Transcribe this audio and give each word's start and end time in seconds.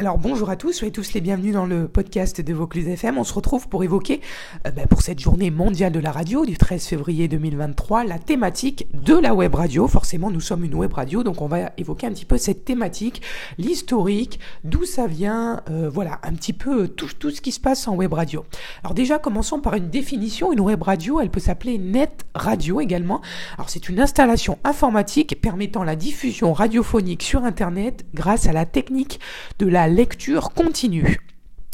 Alors 0.00 0.16
bonjour 0.16 0.48
à 0.48 0.54
tous, 0.54 0.72
soyez 0.72 0.92
tous 0.92 1.12
les 1.14 1.20
bienvenus 1.20 1.54
dans 1.54 1.66
le 1.66 1.88
podcast 1.88 2.40
de 2.40 2.54
Vaucluse 2.54 2.86
FM. 2.86 3.18
On 3.18 3.24
se 3.24 3.34
retrouve 3.34 3.66
pour 3.66 3.82
évoquer, 3.82 4.20
euh, 4.64 4.70
bah, 4.70 4.86
pour 4.88 5.02
cette 5.02 5.18
journée 5.18 5.50
mondiale 5.50 5.90
de 5.90 5.98
la 5.98 6.12
radio 6.12 6.46
du 6.46 6.56
13 6.56 6.86
février 6.86 7.26
2023, 7.26 8.04
la 8.04 8.20
thématique 8.20 8.86
de 8.94 9.14
la 9.14 9.34
web 9.34 9.56
radio. 9.56 9.88
Forcément, 9.88 10.30
nous 10.30 10.40
sommes 10.40 10.64
une 10.64 10.76
web 10.76 10.92
radio, 10.92 11.24
donc 11.24 11.42
on 11.42 11.48
va 11.48 11.72
évoquer 11.78 12.06
un 12.06 12.12
petit 12.12 12.26
peu 12.26 12.38
cette 12.38 12.64
thématique, 12.64 13.22
l'historique, 13.58 14.38
d'où 14.62 14.84
ça 14.84 15.08
vient, 15.08 15.62
euh, 15.68 15.90
voilà, 15.92 16.20
un 16.22 16.32
petit 16.34 16.52
peu 16.52 16.86
tout, 16.86 17.08
tout 17.18 17.32
ce 17.32 17.40
qui 17.40 17.50
se 17.50 17.58
passe 17.58 17.88
en 17.88 17.96
web 17.96 18.12
radio. 18.12 18.44
Alors 18.84 18.94
déjà, 18.94 19.18
commençons 19.18 19.58
par 19.58 19.74
une 19.74 19.90
définition. 19.90 20.52
Une 20.52 20.60
web 20.60 20.80
radio, 20.80 21.18
elle 21.18 21.30
peut 21.30 21.40
s'appeler 21.40 21.76
net 21.76 22.24
radio 22.36 22.80
également. 22.80 23.20
Alors 23.56 23.68
c'est 23.68 23.88
une 23.88 23.98
installation 23.98 24.58
informatique 24.62 25.40
permettant 25.40 25.82
la 25.82 25.96
diffusion 25.96 26.52
radiophonique 26.52 27.24
sur 27.24 27.42
Internet 27.42 28.06
grâce 28.14 28.46
à 28.46 28.52
la 28.52 28.64
technique 28.64 29.18
de 29.58 29.66
la 29.66 29.87
lecture 29.88 30.40
continue. 30.54 31.16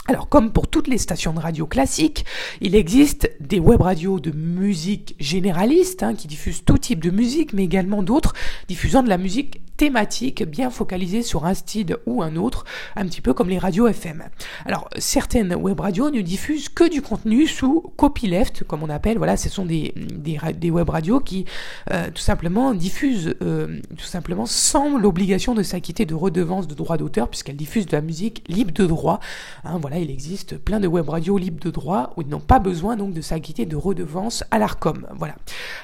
Alors 0.06 0.28
comme 0.28 0.52
pour 0.52 0.68
toutes 0.68 0.86
les 0.86 0.98
stations 0.98 1.32
de 1.32 1.40
radio 1.40 1.66
classiques, 1.66 2.26
il 2.60 2.74
existe 2.74 3.30
des 3.40 3.58
web 3.58 3.80
radios 3.80 4.20
de 4.20 4.32
musique 4.32 5.16
généraliste 5.18 6.02
hein, 6.02 6.14
qui 6.14 6.28
diffusent 6.28 6.62
tout 6.62 6.76
type 6.76 7.02
de 7.02 7.08
musique, 7.08 7.54
mais 7.54 7.64
également 7.64 8.02
d'autres 8.02 8.34
diffusant 8.68 9.02
de 9.02 9.08
la 9.08 9.16
musique 9.16 9.62
thématique 9.76 10.44
bien 10.44 10.70
focalisée 10.70 11.22
sur 11.22 11.46
un 11.46 11.54
style 11.54 11.96
ou 12.06 12.22
un 12.22 12.36
autre, 12.36 12.64
un 12.96 13.06
petit 13.06 13.20
peu 13.20 13.34
comme 13.34 13.48
les 13.48 13.58
radios 13.58 13.88
FM. 13.88 14.24
Alors 14.66 14.88
certaines 14.98 15.54
web 15.54 15.80
radios 15.80 16.10
ne 16.10 16.20
diffusent 16.20 16.68
que 16.68 16.88
du 16.88 17.02
contenu 17.02 17.46
sous 17.46 17.80
copyleft, 17.96 18.64
comme 18.64 18.82
on 18.82 18.90
appelle. 18.90 19.18
Voilà, 19.18 19.36
ce 19.36 19.48
sont 19.48 19.64
des, 19.64 19.94
des, 19.96 20.70
web 20.70 20.88
radios 20.88 21.20
qui 21.20 21.44
euh, 21.90 22.08
tout 22.14 22.22
simplement 22.22 22.74
diffusent 22.74 23.34
euh, 23.42 23.80
tout 23.96 24.04
simplement 24.04 24.46
sans 24.46 24.98
l'obligation 24.98 25.54
de 25.54 25.62
s'acquitter 25.62 26.06
de 26.06 26.14
redevances 26.14 26.68
de 26.68 26.74
droits 26.74 26.96
d'auteur, 26.96 27.28
puisqu'elles 27.28 27.56
diffusent 27.56 27.86
de 27.86 27.96
la 27.96 28.02
musique 28.02 28.44
libre 28.48 28.72
de 28.72 28.86
droit. 28.86 29.18
Hein, 29.64 29.78
voilà 29.80 29.93
il 29.98 30.10
existe 30.10 30.56
plein 30.58 30.80
de 30.80 30.86
web 30.86 31.08
radios 31.08 31.38
libres 31.38 31.62
de 31.62 31.70
droit 31.70 32.12
où 32.16 32.22
ils 32.22 32.28
n'ont 32.28 32.40
pas 32.40 32.58
besoin 32.58 32.96
donc 32.96 33.12
de 33.12 33.20
s'acquitter 33.20 33.66
de 33.66 33.76
redevances 33.76 34.44
à 34.50 34.58
l'ARCOM. 34.58 35.06
Voilà. 35.16 35.34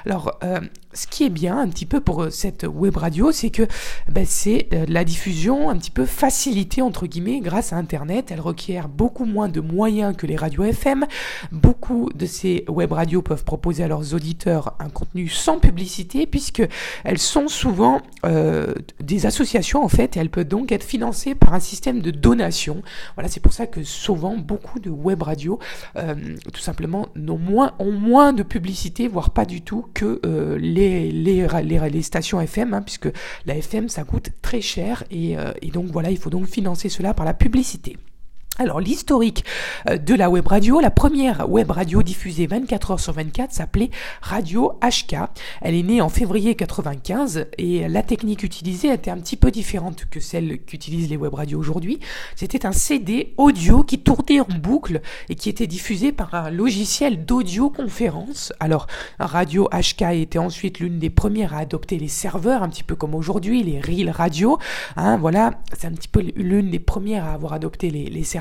Alors, 0.05 0.37
euh, 0.43 0.59
ce 0.93 1.07
qui 1.07 1.23
est 1.23 1.29
bien 1.29 1.57
un 1.57 1.67
petit 1.69 1.85
peu 1.85 1.99
pour 1.99 2.23
euh, 2.23 2.29
cette 2.29 2.63
web 2.63 2.97
radio, 2.97 3.31
c'est 3.31 3.49
que 3.49 3.63
ben, 4.09 4.25
c'est 4.27 4.67
euh, 4.73 4.85
la 4.87 5.03
diffusion 5.03 5.69
un 5.69 5.77
petit 5.77 5.91
peu 5.91 6.05
facilitée 6.05 6.81
entre 6.81 7.07
guillemets 7.07 7.39
grâce 7.39 7.73
à 7.73 7.77
Internet. 7.77 8.31
Elle 8.31 8.41
requiert 8.41 8.87
beaucoup 8.87 9.25
moins 9.25 9.49
de 9.49 9.61
moyens 9.61 10.15
que 10.15 10.27
les 10.27 10.35
radios 10.35 10.63
FM. 10.63 11.05
Beaucoup 11.51 12.09
de 12.13 12.25
ces 12.25 12.65
web 12.67 12.91
radios 12.91 13.21
peuvent 13.21 13.43
proposer 13.43 13.83
à 13.83 13.87
leurs 13.87 14.13
auditeurs 14.13 14.75
un 14.79 14.89
contenu 14.89 15.27
sans 15.29 15.59
publicité 15.59 16.25
puisque 16.25 16.63
elles 17.03 17.19
sont 17.19 17.47
souvent 17.47 18.01
des 18.99 19.25
associations 19.25 19.83
en 19.83 19.87
fait 19.87 20.15
et 20.15 20.19
elles 20.19 20.29
peuvent 20.29 20.47
donc 20.47 20.71
être 20.71 20.83
financées 20.83 21.35
par 21.35 21.53
un 21.53 21.59
système 21.59 22.01
de 22.01 22.11
donation. 22.11 22.81
Voilà, 23.15 23.29
c'est 23.29 23.39
pour 23.39 23.53
ça 23.53 23.67
que 23.67 23.83
souvent 24.01 24.35
beaucoup 24.35 24.79
de 24.79 24.89
web 24.89 25.21
radios 25.21 25.59
euh, 25.95 26.15
tout 26.51 26.61
simplement 26.61 27.07
ont 27.15 27.37
moins, 27.37 27.73
ont 27.79 27.91
moins 27.91 28.33
de 28.33 28.43
publicité, 28.43 29.07
voire 29.07 29.29
pas 29.29 29.45
du 29.45 29.61
tout, 29.61 29.85
que 29.93 30.19
euh, 30.25 30.57
les, 30.57 32.01
stations 32.01 32.41
FM, 32.41 32.73
hein, 32.73 32.81
puisque 32.81 33.09
la 33.45 33.55
FM 33.55 33.89
ça 33.89 34.03
coûte 34.03 34.29
très 34.41 34.61
cher 34.61 35.03
euh, 35.13 35.53
et 35.61 35.69
donc 35.69 35.87
voilà, 35.87 36.09
il 36.09 36.17
faut 36.17 36.29
donc 36.29 36.47
financer 36.47 36.89
cela 36.89 37.13
par 37.13 37.25
la 37.25 37.33
publicité. 37.33 37.97
Alors 38.57 38.81
l'historique 38.81 39.45
euh, 39.89 39.97
de 39.97 40.13
la 40.13 40.29
web 40.29 40.45
radio, 40.45 40.81
la 40.81 40.91
première 40.91 41.49
web 41.49 41.71
radio 41.71 42.03
diffusée 42.03 42.47
24 42.47 42.91
heures 42.91 42.99
sur 42.99 43.13
24 43.13 43.53
s'appelait 43.53 43.89
Radio 44.21 44.73
HK. 44.83 45.15
Elle 45.61 45.73
est 45.73 45.83
née 45.83 46.01
en 46.01 46.09
février 46.09 46.55
95 46.55 47.47
et 47.57 47.87
la 47.87 48.03
technique 48.03 48.43
utilisée 48.43 48.91
était 48.91 49.09
un 49.09 49.17
petit 49.19 49.37
peu 49.37 49.51
différente 49.51 50.05
que 50.11 50.19
celle 50.19 50.59
qu'utilisent 50.59 51.09
les 51.09 51.15
web 51.15 51.33
radios 51.33 51.59
aujourd'hui. 51.59 52.01
C'était 52.35 52.65
un 52.65 52.73
CD 52.73 53.33
audio 53.37 53.83
qui 53.83 53.99
tournait 53.99 54.41
en 54.41 54.59
boucle 54.61 55.01
et 55.29 55.35
qui 55.35 55.47
était 55.47 55.65
diffusé 55.65 56.11
par 56.11 56.35
un 56.35 56.49
logiciel 56.51 57.25
d'audioconférence. 57.25 58.51
Alors 58.59 58.87
Radio 59.17 59.69
HK 59.71 60.01
était 60.11 60.39
ensuite 60.39 60.79
l'une 60.79 60.99
des 60.99 61.09
premières 61.09 61.53
à 61.53 61.59
adopter 61.59 61.97
les 61.97 62.09
serveurs, 62.09 62.63
un 62.63 62.69
petit 62.69 62.83
peu 62.83 62.97
comme 62.97 63.15
aujourd'hui 63.15 63.63
les 63.63 63.79
Real 63.79 64.09
Radio. 64.09 64.59
Hein, 64.97 65.15
voilà, 65.15 65.51
c'est 65.79 65.87
un 65.87 65.93
petit 65.93 66.09
peu 66.09 66.21
l'une 66.35 66.69
des 66.69 66.79
premières 66.79 67.23
à 67.23 67.31
avoir 67.31 67.53
adopté 67.53 67.89
les 67.89 68.23
serveurs 68.25 68.40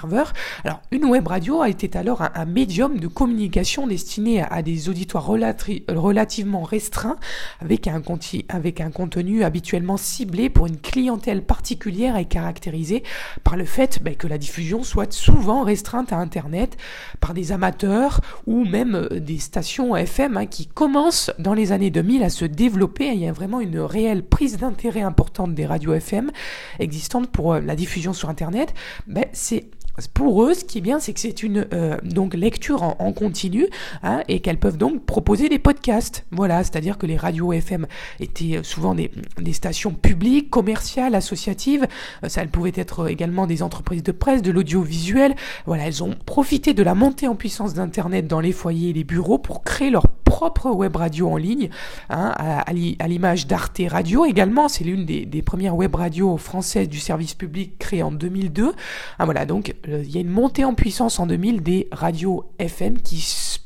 alors, 0.65 0.81
une 0.91 1.05
web 1.05 1.27
radio 1.27 1.62
été 1.65 1.91
alors 1.97 2.22
un, 2.22 2.44
médium 2.44 2.99
de 2.99 3.06
communication 3.06 3.87
destiné 3.87 4.43
à, 4.43 4.62
des 4.62 4.88
auditoires 4.88 5.27
relativement 5.27 6.62
restreints, 6.62 7.16
avec 7.61 7.87
un, 7.87 8.03
avec 8.49 8.81
un 8.81 8.91
contenu 8.91 9.44
habituellement 9.44 9.97
ciblé 9.97 10.50
pour 10.50 10.66
une 10.66 10.78
clientèle 10.78 11.43
particulière 11.43 12.16
et 12.16 12.25
caractérisée 12.25 13.03
par 13.44 13.56
le 13.56 13.65
fait 13.65 14.03
ben, 14.03 14.15
que 14.15 14.27
la 14.27 14.38
diffusion 14.38 14.83
soit 14.83 15.12
souvent 15.12 15.62
restreinte 15.62 16.12
à 16.12 16.17
Internet 16.17 16.77
par 17.21 17.34
des 17.34 17.53
amateurs 17.53 18.21
ou 18.47 18.65
même 18.65 18.94
euh, 18.94 19.21
des 19.21 19.38
stations 19.38 19.97
FM 19.97 20.37
hein, 20.37 20.47
qui 20.47 20.67
commencent 20.67 21.31
dans 21.38 21.55
les 21.55 21.72
années 21.72 21.91
2000 21.91 22.22
à 22.22 22.31
se 22.31 22.44
développer. 22.44 23.09
Il 23.09 23.21
y 23.21 23.28
a 23.28 23.32
vraiment 23.32 23.61
une 23.61 23.78
réelle 23.78 24.25
prise 24.25 24.59
d'intérêt 24.59 25.03
importante 25.03 25.55
des 25.55 25.67
radios 25.67 25.94
FM 25.94 26.31
existantes 26.78 27.31
pour 27.31 27.55
euh, 27.55 27.61
la 27.61 27.77
diffusion 27.77 28.12
sur 28.12 28.28
Internet. 28.28 28.75
Ben, 29.06 29.27
c'est 29.32 29.67
pour 30.14 30.44
eux, 30.44 30.54
ce 30.54 30.64
qui 30.64 30.78
est 30.78 30.80
bien, 30.80 30.98
c'est 30.98 31.12
que 31.12 31.20
c'est 31.20 31.42
une 31.42 31.66
euh, 31.72 31.96
donc 32.02 32.34
lecture 32.34 32.82
en, 32.82 33.12
continu 33.12 33.66
hein, 34.02 34.22
et 34.28 34.40
qu'elles 34.40 34.58
peuvent 34.58 34.76
donc 34.76 35.04
proposer 35.04 35.48
des 35.48 35.58
podcasts. 35.58 36.24
Voilà, 36.30 36.62
c'est-à-dire 36.64 36.96
que 36.96 37.06
les 37.06 37.16
radios 37.16 37.52
FM 37.52 37.86
étaient 38.18 38.60
souvent 38.62 38.94
des, 38.94 39.10
stations 39.52 39.92
publiques, 39.92 40.50
commerciales, 40.50 41.14
associatives. 41.14 41.86
Euh, 42.24 42.28
ça 42.28 42.44
pouvait 42.46 42.72
être 42.74 43.08
également 43.08 43.46
des 43.46 43.62
entreprises 43.62 44.02
de 44.02 44.12
presse, 44.12 44.42
de 44.42 44.50
l'audiovisuel. 44.50 45.34
Voilà, 45.66 45.86
elles 45.86 46.02
ont 46.02 46.14
profité 46.26 46.72
de 46.74 46.82
la 46.82 46.94
montée 46.94 47.28
en 47.28 47.34
puissance 47.34 47.74
d'Internet 47.74 48.26
dans 48.26 48.40
les 48.40 48.52
foyers 48.52 48.90
et 48.90 48.92
les 48.92 49.04
bureaux 49.04 49.38
pour 49.38 49.62
créer 49.62 49.90
leur 49.90 50.06
propre 50.30 50.70
web 50.70 50.94
radio 50.94 51.28
en 51.28 51.36
ligne, 51.36 51.70
hein, 52.08 52.32
à, 52.38 52.72
l'image 52.72 53.48
d'Arte 53.48 53.80
Radio 53.88 54.24
également. 54.24 54.68
C'est 54.68 54.84
l'une 54.84 55.04
des, 55.04 55.42
premières 55.42 55.76
web 55.76 55.94
radios 55.94 56.36
françaises 56.36 56.88
du 56.88 57.00
service 57.00 57.34
public 57.34 57.78
créée 57.78 58.04
en 58.04 58.12
2002. 58.12 58.72
Ah, 59.19 59.24
voilà, 59.24 59.44
donc 59.44 59.74
il 59.86 60.08
y 60.08 60.19
a 60.19 60.20
une 60.20 60.28
montée 60.28 60.64
en 60.64 60.74
puissance 60.74 61.19
en 61.19 61.26
2000 61.26 61.62
des 61.62 61.88
radios 61.90 62.44
FM 62.60 63.00
qui 63.00 63.19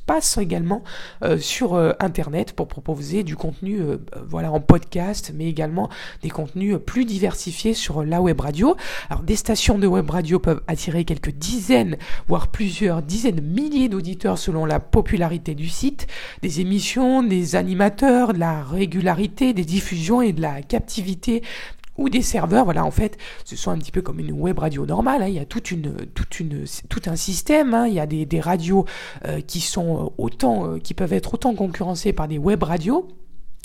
passe 0.06 0.38
également 0.38 0.82
euh, 1.22 1.38
sur 1.38 1.74
euh, 1.74 1.92
internet 2.00 2.52
pour 2.52 2.68
proposer 2.68 3.22
du 3.22 3.36
contenu 3.36 3.80
euh, 3.80 3.96
voilà 4.28 4.52
en 4.52 4.60
podcast 4.60 5.32
mais 5.34 5.46
également 5.46 5.88
des 6.22 6.30
contenus 6.30 6.76
plus 6.84 7.04
diversifiés 7.04 7.74
sur 7.74 8.04
la 8.04 8.20
web 8.20 8.40
radio. 8.40 8.76
Alors 9.10 9.22
des 9.22 9.36
stations 9.36 9.78
de 9.78 9.86
web 9.86 10.08
radio 10.10 10.38
peuvent 10.38 10.62
attirer 10.68 11.04
quelques 11.04 11.32
dizaines 11.32 11.96
voire 12.28 12.48
plusieurs 12.48 13.02
dizaines 13.02 13.36
de 13.36 13.40
milliers 13.40 13.88
d'auditeurs 13.88 14.38
selon 14.38 14.64
la 14.64 14.80
popularité 14.80 15.54
du 15.54 15.68
site, 15.68 16.06
des 16.42 16.60
émissions, 16.60 17.22
des 17.22 17.56
animateurs, 17.56 18.32
de 18.32 18.38
la 18.38 18.62
régularité 18.62 19.52
des 19.52 19.64
diffusions 19.64 20.22
et 20.22 20.32
de 20.32 20.42
la 20.42 20.62
captivité 20.62 21.42
ou 21.96 22.08
des 22.08 22.22
serveurs. 22.22 22.64
Voilà, 22.64 22.84
en 22.84 22.90
fait, 22.90 23.18
ce 23.44 23.56
sont 23.56 23.70
un 23.70 23.78
petit 23.78 23.92
peu 23.92 24.02
comme 24.02 24.18
une 24.20 24.32
web 24.32 24.58
radio 24.58 24.86
normale. 24.86 25.22
Hein. 25.22 25.28
Il 25.28 25.34
y 25.34 25.38
a 25.38 25.44
tout 25.44 25.62
un 27.06 27.16
système. 27.16 27.74
Hein. 27.74 27.86
Il 27.86 27.94
y 27.94 28.00
a 28.00 28.06
des, 28.06 28.40
radios 28.40 28.84
euh, 29.24 29.40
qui 29.40 29.60
sont 29.60 30.12
autant, 30.18 30.66
euh, 30.66 30.78
qui 30.78 30.94
peuvent 30.94 31.12
être 31.12 31.34
autant 31.34 31.54
concurrencées 31.54 32.12
par 32.12 32.28
des 32.28 32.38
web 32.38 32.62
radios. 32.62 33.08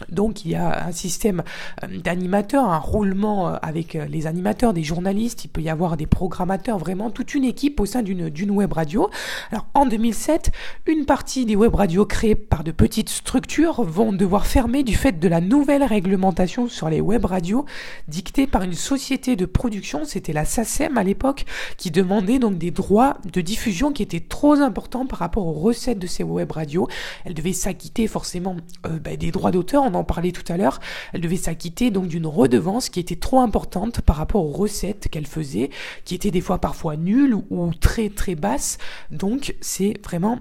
Donc 0.08 0.46
il 0.46 0.52
y 0.52 0.56
a 0.56 0.86
un 0.88 0.92
système 0.92 1.44
euh, 1.84 1.88
d'animateurs, 2.04 2.66
un 2.70 2.78
roulement 2.78 3.50
euh, 3.50 3.56
avec 3.62 3.96
euh, 3.96 4.06
les 4.06 4.28
animateurs, 4.28 4.74
des 4.74 4.84
journalistes, 4.84 5.46
il 5.46 5.50
peut 5.50 5.62
y 5.62 5.70
avoir 5.70 5.98
des 5.98 6.08
programmateurs, 6.08 6.78
vraiment 6.78 7.10
toute 7.10 7.34
une 7.34 7.44
équipe 7.44 7.80
au 7.80 7.86
sein 7.86 8.02
d'une, 8.02 8.52
web 8.52 8.74
radio. 8.74 9.10
Alors 9.52 9.68
en 9.74 9.86
2007, 9.86 10.52
une 10.88 11.06
partie 11.06 11.46
des 11.46 11.56
web 11.56 11.76
radios 11.76 12.06
créées 12.06 12.36
par 12.36 12.64
de 12.64 12.72
petites 12.72 13.10
structures 13.10 13.84
vont 13.84 14.14
devoir 14.14 14.48
fermer 14.48 14.84
du 14.84 14.96
fait 14.96 15.20
de 15.20 15.28
la 15.28 15.42
nouvelle 15.42 15.84
réglementation 15.84 16.68
sur 16.68 16.90
les 16.90 17.02
web 17.02 17.26
radios 17.26 17.66
dictée 18.08 18.48
par 18.48 18.64
une 18.64 18.74
société 18.74 19.36
de 19.36 19.46
production, 19.46 20.06
c'était 20.06 20.34
la 20.34 20.46
SACEM 20.46 20.98
à 20.98 21.04
l'époque, 21.04 21.46
qui 21.78 21.92
demandait 21.92 22.40
donc 22.40 22.58
des 22.58 22.72
droits 22.72 23.18
de 23.32 23.42
diffusion 23.42 23.92
qui 23.92 24.04
étaient 24.04 24.20
trop 24.20 24.54
importants 24.54 25.06
par 25.06 25.20
rapport 25.20 25.46
aux 25.46 25.54
recettes 25.54 26.00
de 26.00 26.08
ces 26.08 26.24
web 26.24 26.52
radios. 26.52 26.88
Elle 27.26 27.34
devait 27.34 27.54
s'acquitter 27.54 28.08
forcément 28.08 28.56
bah, 28.84 29.16
des 29.16 29.32
droits 29.32 29.52
d'auteur 29.52 29.89
on 29.90 29.96
en 29.96 30.04
parlait 30.04 30.32
tout 30.32 30.50
à 30.52 30.58
l'heure, 30.58 30.80
elle 31.14 31.22
devait 31.22 31.38
s'acquitter 31.38 31.92
donc 31.92 32.08
d'une 32.08 32.28
redevance 32.28 32.90
qui 32.90 33.00
était 33.00 33.16
trop 33.16 33.40
importante 33.40 34.02
par 34.02 34.16
rapport 34.16 34.46
aux 34.46 34.52
recettes 34.52 35.08
qu'elle 35.10 35.28
faisait, 35.28 35.70
qui 36.06 36.16
étaient 36.16 36.32
des 36.32 36.42
fois 36.42 36.60
parfois 36.60 36.96
nulles 36.96 37.36
ou 37.50 37.72
très 37.80 38.10
très 38.10 38.36
basses. 38.36 38.78
Donc 39.12 39.56
c'est 39.62 39.94
vraiment 40.04 40.40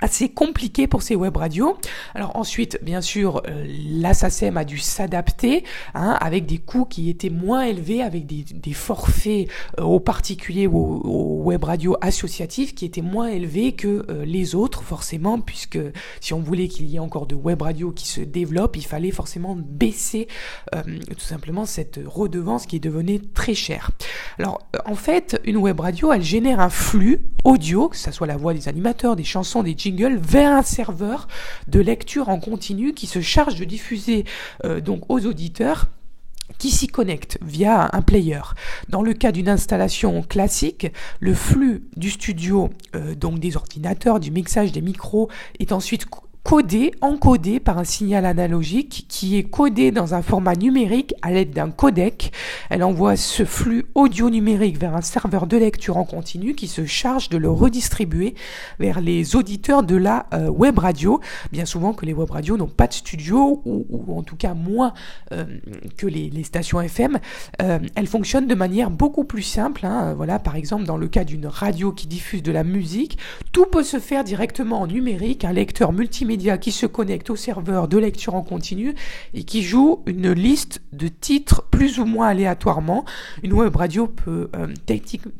assez 0.00 0.28
compliqué 0.28 0.86
pour 0.86 1.02
ces 1.02 1.14
web 1.14 1.36
radios. 1.36 1.76
Alors 2.14 2.36
ensuite, 2.36 2.78
bien 2.82 3.00
sûr, 3.00 3.42
euh, 3.46 3.66
la 3.66 4.14
SACEM 4.14 4.56
a 4.56 4.64
dû 4.64 4.78
s'adapter 4.78 5.64
hein, 5.94 6.16
avec 6.20 6.46
des 6.46 6.58
coûts 6.58 6.84
qui 6.84 7.10
étaient 7.10 7.30
moins 7.30 7.62
élevés, 7.62 8.02
avec 8.02 8.26
des, 8.26 8.44
des 8.52 8.72
forfaits 8.72 9.48
euh, 9.78 9.82
aux 9.82 10.00
particuliers 10.00 10.66
ou 10.66 10.78
aux, 10.78 11.42
web 11.42 11.64
radios 11.64 11.96
associatifs 12.00 12.74
qui 12.74 12.84
étaient 12.84 13.00
moins 13.02 13.28
élevés 13.28 13.72
que 13.72 14.06
euh, 14.08 14.24
les 14.24 14.54
autres, 14.54 14.82
forcément, 14.82 15.40
puisque 15.40 15.78
si 16.20 16.34
on 16.34 16.40
voulait 16.40 16.68
qu'il 16.68 16.86
y 16.86 16.96
ait 16.96 17.00
encore 17.00 17.26
de 17.26 17.34
web 17.34 17.62
radios 17.62 17.92
qui 17.92 18.06
se 18.06 18.20
développent, 18.20 18.76
il 18.76 18.86
fallait 18.86 19.10
forcément 19.10 19.56
baisser 19.56 20.28
tout 20.72 21.18
simplement 21.18 21.66
cette 21.66 22.00
redevance 22.04 22.66
qui 22.66 22.80
devenue 22.80 23.20
très 23.20 23.54
chère. 23.54 23.90
Alors 24.38 24.60
en 24.84 24.94
fait, 24.94 25.40
une 25.44 25.56
web 25.56 25.80
radio, 25.80 26.12
elle 26.12 26.22
génère 26.22 26.60
un 26.60 26.70
flux 26.70 27.24
audio, 27.44 27.88
que 27.88 27.96
ce 27.96 28.10
soit 28.10 28.26
la 28.26 28.36
voix 28.36 28.54
des 28.54 28.68
animateurs, 28.68 29.16
des 29.16 29.24
chansons, 29.24 29.62
des 29.62 29.74
vers 29.90 30.52
un 30.52 30.62
serveur 30.62 31.28
de 31.68 31.80
lecture 31.80 32.28
en 32.28 32.38
continu 32.38 32.94
qui 32.94 33.06
se 33.06 33.20
charge 33.20 33.56
de 33.56 33.64
diffuser 33.64 34.24
euh, 34.64 34.80
donc 34.80 35.02
aux 35.08 35.26
auditeurs 35.26 35.88
qui 36.58 36.70
s'y 36.70 36.88
connectent 36.88 37.38
via 37.42 37.88
un 37.92 38.02
player. 38.02 38.40
Dans 38.88 39.02
le 39.02 39.14
cas 39.14 39.32
d'une 39.32 39.48
installation 39.48 40.22
classique, 40.22 40.88
le 41.20 41.34
flux 41.34 41.84
du 41.96 42.10
studio, 42.10 42.70
euh, 42.94 43.14
donc 43.14 43.38
des 43.38 43.56
ordinateurs, 43.56 44.20
du 44.20 44.30
mixage 44.30 44.72
des 44.72 44.82
micros, 44.82 45.30
est 45.58 45.72
ensuite 45.72 46.06
codé, 46.42 46.92
encodé 47.00 47.60
par 47.60 47.78
un 47.78 47.84
signal 47.84 48.24
analogique 48.24 49.06
qui 49.08 49.36
est 49.36 49.44
codé 49.44 49.90
dans 49.90 50.14
un 50.14 50.22
format 50.22 50.54
numérique 50.54 51.14
à 51.22 51.30
l'aide 51.30 51.50
d'un 51.50 51.70
codec. 51.70 52.32
Elle 52.70 52.82
envoie 52.82 53.16
ce 53.16 53.44
flux 53.44 53.86
audio 53.94 54.30
numérique 54.30 54.78
vers 54.78 54.96
un 54.96 55.02
serveur 55.02 55.46
de 55.46 55.56
lecture 55.56 55.96
en 55.96 56.04
continu 56.04 56.54
qui 56.54 56.66
se 56.66 56.86
charge 56.86 57.28
de 57.28 57.36
le 57.36 57.50
redistribuer 57.50 58.34
vers 58.78 59.00
les 59.00 59.36
auditeurs 59.36 59.82
de 59.82 59.96
la 59.96 60.26
euh, 60.32 60.48
web 60.48 60.78
radio. 60.78 61.20
Bien 61.52 61.66
souvent 61.66 61.92
que 61.92 62.06
les 62.06 62.14
web 62.14 62.30
radios 62.30 62.56
n'ont 62.56 62.66
pas 62.66 62.86
de 62.86 62.94
studio 62.94 63.62
ou, 63.64 63.84
en 64.16 64.22
tout 64.22 64.36
cas 64.36 64.54
moins 64.54 64.94
euh, 65.32 65.44
que 65.98 66.06
les, 66.06 66.30
stations 66.42 66.80
FM. 66.80 67.18
Euh, 67.60 67.78
elles 67.94 68.06
fonctionnent 68.06 68.46
de 68.46 68.54
manière 68.54 68.90
beaucoup 68.90 69.24
plus 69.24 69.42
simple. 69.42 69.84
Hein. 69.84 70.14
Voilà, 70.14 70.38
par 70.38 70.56
exemple 70.56 70.84
dans 70.84 70.96
le 70.96 71.06
cas 71.06 71.24
d'une 71.24 71.46
radio 71.46 71.92
qui 71.92 72.06
diffuse 72.06 72.42
de 72.42 72.50
la 72.50 72.64
musique, 72.64 73.18
tout 73.52 73.66
peut 73.66 73.82
se 73.82 73.98
faire 73.98 74.24
directement 74.24 74.80
en 74.80 74.86
numérique. 74.86 75.44
Un 75.44 75.52
lecteur 75.52 75.92
multimédia 75.92 76.29
qui 76.38 76.72
se 76.72 76.86
connecte 76.86 77.30
au 77.30 77.36
serveur 77.36 77.88
de 77.88 77.98
lecture 77.98 78.34
en 78.34 78.42
continu 78.42 78.94
et 79.34 79.44
qui 79.44 79.62
joue 79.62 80.02
une 80.06 80.32
liste 80.32 80.80
de 80.92 81.08
titres 81.08 81.64
plus 81.70 81.98
ou 81.98 82.04
moins 82.04 82.28
aléatoirement. 82.28 83.04
Une 83.42 83.52
web 83.52 83.74
radio 83.74 84.06
peut 84.06 84.50
euh, 84.56 84.66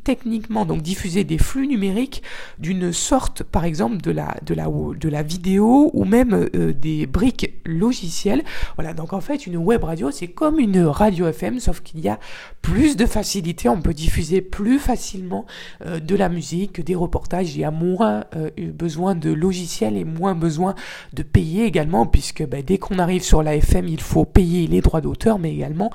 techniquement 0.03 0.65
donc 0.65 0.81
diffuser 0.81 1.23
des 1.23 1.37
flux 1.37 1.67
numériques 1.67 2.23
d'une 2.59 2.91
sorte, 2.91 3.43
par 3.43 3.65
exemple, 3.65 3.97
de 3.97 4.11
la, 4.11 4.35
de 4.45 4.53
la, 4.53 4.67
de 4.67 5.09
la 5.09 5.23
vidéo 5.23 5.91
ou 5.93 6.05
même 6.05 6.49
euh, 6.55 6.73
des 6.73 7.05
briques 7.05 7.53
logicielles. 7.65 8.43
Voilà, 8.75 8.93
donc 8.93 9.13
en 9.13 9.21
fait, 9.21 9.47
une 9.47 9.57
web 9.57 9.83
radio, 9.83 10.11
c'est 10.11 10.27
comme 10.27 10.59
une 10.59 10.81
radio 10.81 11.27
FM, 11.27 11.59
sauf 11.59 11.81
qu'il 11.81 11.99
y 11.99 12.09
a 12.09 12.19
plus 12.61 12.95
de 12.95 13.05
facilité. 13.05 13.69
On 13.69 13.81
peut 13.81 13.93
diffuser 13.93 14.41
plus 14.41 14.79
facilement 14.79 15.45
euh, 15.85 15.99
de 15.99 16.15
la 16.15 16.29
musique, 16.29 16.83
des 16.83 16.95
reportages. 16.95 17.55
Il 17.55 17.61
y 17.61 17.63
a 17.63 17.71
moins 17.71 18.23
besoin 18.57 19.15
de 19.15 19.31
logiciels 19.31 19.97
et 19.97 20.03
moins 20.03 20.35
besoin 20.35 20.75
de 21.13 21.23
payer 21.23 21.65
également, 21.65 22.05
puisque 22.05 22.45
ben, 22.45 22.63
dès 22.65 22.77
qu'on 22.77 22.99
arrive 22.99 23.23
sur 23.23 23.43
la 23.43 23.55
FM, 23.55 23.87
il 23.87 24.01
faut 24.01 24.25
payer 24.25 24.67
les 24.67 24.81
droits 24.81 25.01
d'auteur, 25.01 25.39
mais 25.39 25.53
également 25.53 25.91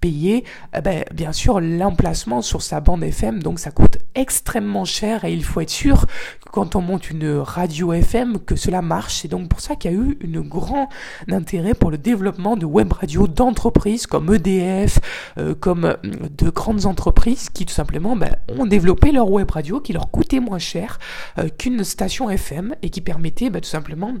payer 0.00 0.44
eh 0.76 0.80
ben, 0.80 1.04
bien 1.12 1.32
sûr 1.32 1.60
l'emplacement 1.60 2.42
sur 2.42 2.62
sa 2.62 2.80
bande 2.80 3.02
FM 3.02 3.42
donc 3.42 3.58
ça 3.58 3.70
coûte 3.70 3.98
extrêmement 4.14 4.84
cher 4.84 5.24
et 5.24 5.32
il 5.32 5.44
faut 5.44 5.60
être 5.60 5.70
sûr 5.70 6.06
que 6.06 6.50
quand 6.50 6.76
on 6.76 6.80
monte 6.80 7.10
une 7.10 7.38
radio 7.38 7.92
FM 7.92 8.38
que 8.38 8.56
cela 8.56 8.82
marche. 8.82 9.20
C'est 9.22 9.28
donc 9.28 9.48
pour 9.48 9.60
ça 9.60 9.76
qu'il 9.76 9.90
y 9.90 9.94
a 9.94 9.96
eu 9.96 10.18
une 10.20 10.40
grand 10.40 10.88
intérêt 11.30 11.74
pour 11.74 11.90
le 11.90 11.98
développement 11.98 12.56
de 12.56 12.66
web 12.66 12.92
radio 12.92 13.26
d'entreprises 13.26 14.06
comme 14.06 14.32
EDF 14.34 14.98
euh, 15.38 15.54
comme 15.54 15.84
euh, 15.84 15.96
de 16.04 16.50
grandes 16.50 16.86
entreprises 16.86 17.48
qui 17.50 17.66
tout 17.66 17.74
simplement 17.74 18.16
ben, 18.16 18.36
ont 18.48 18.66
développé 18.66 19.12
leur 19.12 19.30
web 19.30 19.50
radio 19.50 19.80
qui 19.80 19.92
leur 19.92 20.10
coûtait 20.10 20.40
moins 20.40 20.58
cher 20.58 20.98
euh, 21.38 21.48
qu'une 21.48 21.84
station 21.84 22.30
FM 22.30 22.74
et 22.82 22.90
qui 22.90 23.00
permettait 23.00 23.50
ben, 23.50 23.60
tout 23.60 23.68
simplement 23.68 24.14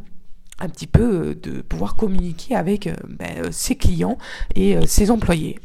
un 0.60 0.68
petit 0.68 0.86
peu 0.86 1.34
de 1.34 1.62
pouvoir 1.62 1.96
communiquer 1.96 2.54
avec 2.54 2.88
ben, 3.08 3.50
ses 3.50 3.76
clients 3.76 4.18
et 4.54 4.76
ses 4.86 5.10
employés. 5.10 5.58